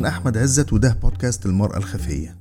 [0.00, 2.36] أنا أحمد عزت وده بودكاست المرأة الخفية.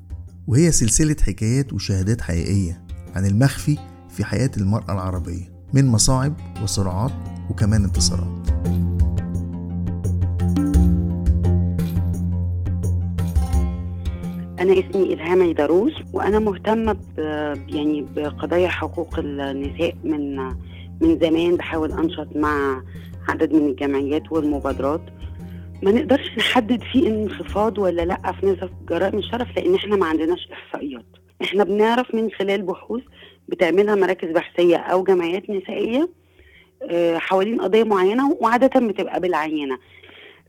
[0.48, 2.82] وهي سلسلة حكايات وشهادات حقيقية
[3.16, 3.78] عن المخفي
[4.10, 6.34] في حياة المرأة العربية من مصاعب
[6.64, 7.12] وصراعات
[7.50, 8.50] وكمان انتصارات.
[14.60, 16.98] أنا اسمي إلهام عيدروس وأنا مهتمة
[17.68, 20.38] يعني بقضايا حقوق النساء من
[21.02, 22.84] من زمان بحاول أنشط مع
[23.30, 25.02] عدد من الجمعيات والمبادرات.
[25.82, 30.50] ما نقدرش نحدد فيه انخفاض ولا لأ في نسب جرائم الشرف لأن إحنا ما عندناش
[30.54, 31.06] إحصائيات.
[31.42, 33.04] إحنا بنعرف من خلال بحوث
[33.48, 36.10] بتعملها مراكز بحثية أو جمعيات نسائية
[36.92, 39.78] آه، حوالين قضية معينة وعادة بتبقى بالعينة.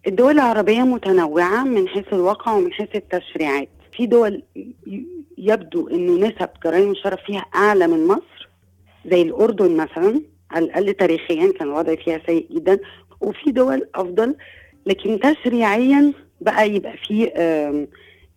[0.06, 3.68] الدول العربية متنوعة من حيث الواقع ومن حيث التشريعات.
[3.92, 4.42] في دول
[5.38, 8.48] يبدو انه نسب جرائم الشرف فيها أعلى من مصر
[9.10, 12.78] زي الأردن مثلا على الأقل تاريخيا كان الوضع فيها سيء جدا.
[13.20, 14.34] وفي دول أفضل
[14.86, 17.24] لكن تشريعيا بقى يبقى في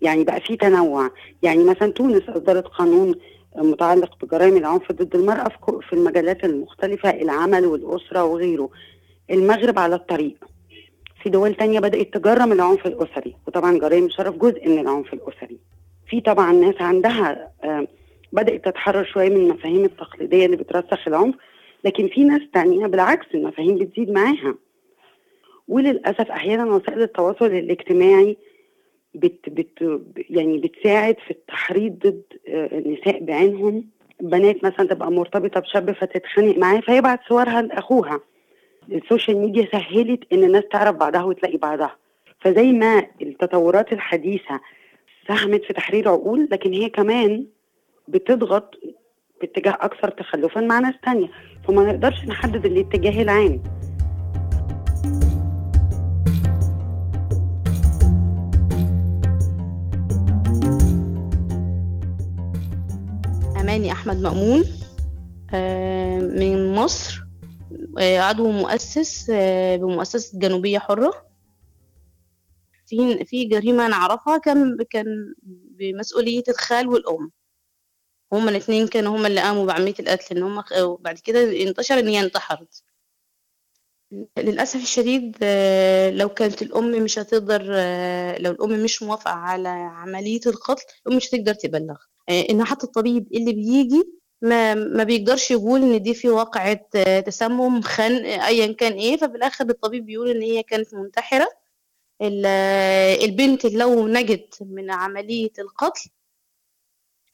[0.01, 1.09] يعني بقى في تنوع.
[1.43, 3.15] يعني مثلا تونس أصدرت قانون
[3.55, 5.49] متعلق بجرائم العنف ضد المرأة
[5.89, 8.69] في المجالات المختلفة العمل والأسرة وغيره.
[9.31, 10.35] المغرب على الطريق.
[11.23, 15.57] في دول تانية بدأت تجرم العنف الأسري وطبعا جرائم الشرف جزء من العنف الأسري.
[16.07, 17.51] في طبعا ناس عندها
[18.33, 21.35] بدأت تتحرر شوية من المفاهيم التقليدية اللي بترسخ العنف
[21.83, 24.55] لكن في ناس تانية بالعكس المفاهيم بتزيد معاها.
[25.67, 28.37] وللأسف أحيانا وسائل التواصل الاجتماعي
[29.15, 33.85] بت بت يعني بتساعد في التحريض ضد النساء بعينهم.
[34.21, 38.19] بنات مثلا تبقى مرتبطة بشاب فتتخانق معاه فيبعت صورها لأخوها.
[38.91, 41.95] السوشيال ميديا سهلت إن الناس تعرف بعضها وتلاقي بعضها.
[42.39, 44.59] فزي ما التطورات الحديثة
[45.27, 47.45] ساهمت في تحرير عقول لكن هي كمان
[48.07, 48.75] بتضغط
[49.41, 51.27] باتجاه أكثر تخلفا مع ناس تانية.
[51.67, 53.63] فما نقدرش نحدد الاتجاه العام.
[63.73, 64.63] أماني أحمد مأمون
[66.37, 67.23] من مصر
[67.97, 69.31] عضو مؤسس
[69.81, 71.27] بمؤسسة جنوبية حرة.
[72.85, 75.33] في في جريمة نعرفها كان كان
[75.79, 77.31] بمسؤولية الخال والأم.
[78.33, 82.19] هما الاثنين كانوا هما اللي قاموا بعملية القتل إن هما وبعد كده انتشر إن هي
[82.19, 82.83] انتحرت.
[84.39, 85.37] للأسف الشديد
[86.17, 87.61] لو كانت الأم مش هتقدر
[88.39, 91.95] لو الأم مش موافقة على عملية القتل الأم مش هتقدر تبلغ.
[92.29, 94.03] إن حتى الطبيب اللي بيجي
[94.41, 96.79] ما, ما بيقدرش يقول إن دي في واقعة
[97.21, 101.47] تسمم خنق أيا كان ففي الآخر الطبيب بيقول إن هي كانت منتحرة.
[103.23, 106.09] البنت لو نجت من عملية القتل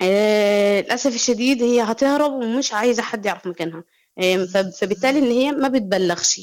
[0.02, 3.84] للأسف الشديد هي هتهرب ومش عايزة حد يعرف مكانها.
[4.80, 6.42] فبالتالي إن هي ما بتبلغش.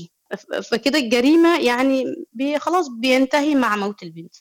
[0.70, 4.34] فكده الجريمة يعني بي خلاص بينتهي مع موت البنت.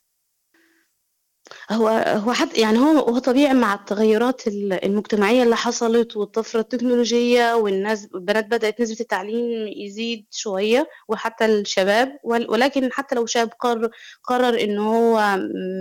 [1.71, 8.07] هو هو حد يعني هو هو طبيعي مع التغيرات المجتمعية اللي حصلت والطفرة التكنولوجية والناس
[8.15, 13.89] البنات بدأت نسبة التعليم يزيد شوية وحتى الشباب ولكن حتى لو شاب قرر
[14.23, 15.37] قرر إن هو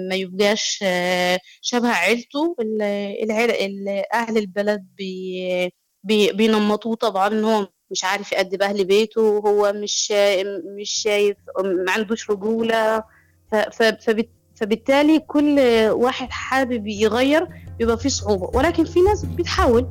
[0.09, 0.85] ما يبقاش
[1.61, 2.57] شبه عيلته
[3.23, 5.73] العيلة أهل البلد بي
[6.05, 10.13] بي بينمطوه طبعا إن هو مش عارف يأدي بأهل بيته وهو مش
[10.81, 11.37] مش شايف
[11.87, 13.03] ما عندوش رجولة.
[14.57, 15.59] فبالتالي كل
[15.91, 18.51] واحد حابب يغير بيبقى فيه صعوبة.
[18.59, 19.87] ولكن في ناس بتحاول.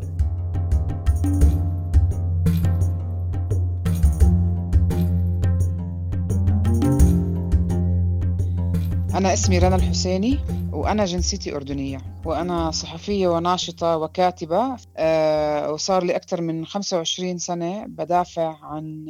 [9.16, 10.40] أنا اسمي رنا الحسيني.
[10.84, 18.58] وأنا جنسيتي أردنية وأنا صحفية وناشطة وكاتبة أه وصار لي أكثر من 25 سنة بدافع
[18.62, 19.06] عن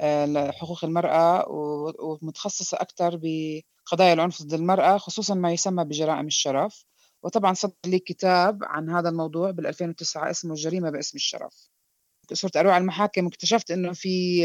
[0.00, 1.44] أه حقوق المرأة
[2.00, 6.84] ومتخصصة أكثر بقضايا العنف ضد المرأة خصوصا ما يسمى بجرائم الشرف.
[7.22, 11.68] وطبعا صدر لي كتاب عن هذا الموضوع بال 2009 اسمه الجريمة باسم الشرف.
[12.32, 14.44] صرت أروح على المحاكم واكتشفت إنه في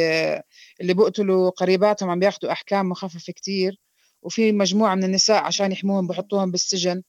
[0.82, 3.79] اللي بقتلوا قريباتهم عم بياخذوا أحكام مخففة كتير.
[4.21, 7.01] وفي مجموعة من النساء عشان يحموهم بحطوهم بالسجن.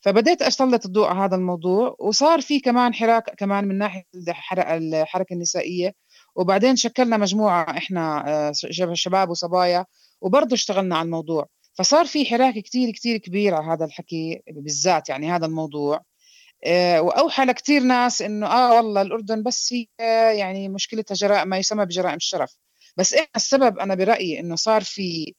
[0.00, 5.94] فبديت أسلط الضوء على هذا الموضوع وصار في كمان حراك كمان من ناحية الحركة النسائية.
[6.36, 8.52] وبعدين شكلنا مجموعة إحنا
[8.92, 9.86] شباب وصبايا
[10.20, 11.46] وبرضه اشتغلنا على الموضوع.
[11.74, 16.02] فصار في حراك كتير كتير كبير على هذا الحكي بالذات يعني هذا الموضوع.
[16.98, 19.86] وأوحى لكثير ناس إنه آه والله الأردن بس هي
[20.38, 22.56] يعني مشكلتها جرائم ما يسمى بجرائم الشرف.
[22.96, 25.34] بس إيه السبب أنا برأيي إنه صار في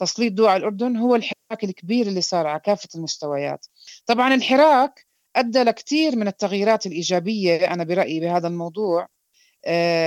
[0.00, 3.66] تسليط ضوء على الأردن هو الحراك الكبير اللي صار على كافة المستويات.
[4.06, 5.06] طبعا الحراك
[5.36, 9.08] أدى لكثير من التغييرات الإيجابية أنا برأيي بهذا الموضوع.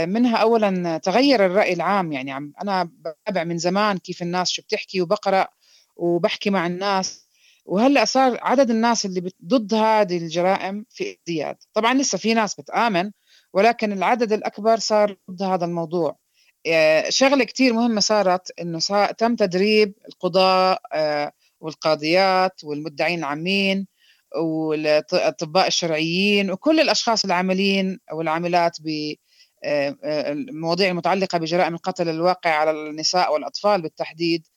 [0.06, 5.48] منها أولا تغير الرأي العام يعني أنا بتابع من زمان كيف الناس شو بتحكي وبقرأ
[5.96, 7.28] وبحكي مع الناس.
[7.66, 11.56] وهلأ صار عدد الناس اللي ضد هذه الجرائم في ازدياد.
[11.74, 13.12] طبعا لسه في ناس بتآمن
[13.54, 16.23] ولكن العدد الأكبر صار ضد هذا الموضوع.
[16.68, 18.80] آه، شغلة كتير مهمة صارت إنه
[19.18, 23.88] تم تدريب القضاء آه، والقاضيات والمدعين العامين
[24.36, 33.82] والأطباء الشرعيين وكل الأشخاص العاملين والعاملات بالمواضيع آه، المتعلقة بجرائم القتل الواقع على النساء والأطفال
[33.82, 34.48] بالتحديد.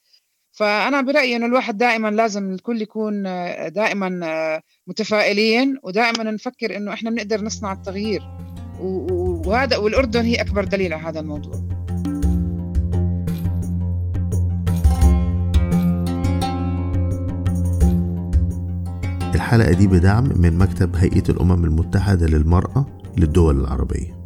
[0.51, 3.23] فأنا برأيي إنه الواحد دائما لازم الكل يكون
[3.73, 8.21] دائما متفائلين ودائما نفكر إنه إحنا بنقدر نصنع التغيير.
[8.79, 11.86] وهذا والأردن هي أكبر دليل على هذا الموضوع.
[19.37, 22.85] الحلقة دي بدعم من مكتب هيئة الأمم المتحدة للمرأة
[23.17, 24.17] للدول العربية.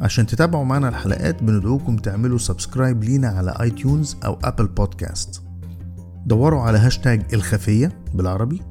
[0.00, 5.42] عشان تتابعوا معنا الحلقات بندعوكم تعملوا subscribe لينا على iTunes أو Apple Podcast
[6.26, 8.62] دوروا على هاشتاج الخفية بالعربي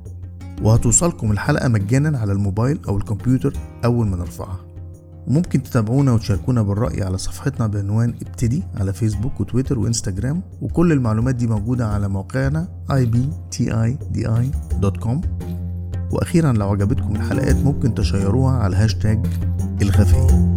[0.61, 3.53] وهتوصلكم الحلقة مجانا على الموبايل أو الكمبيوتر
[3.85, 4.66] أول ما نرفعها.
[5.27, 11.47] وممكن تتابعونا وتشاركونا بالرأي على صفحتنا بعنوان ابتدي على فيسبوك وتويتر وإنستجرام وكل المعلومات دي
[11.47, 13.87] موجودة على موقعنا ibtidi.com
[16.11, 19.25] وأخيرا لو عجبتكم الحلقات ممكن تشيروها على هاشتاج
[19.81, 20.56] الخفيه